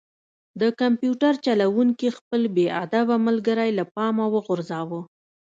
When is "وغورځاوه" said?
4.35-4.99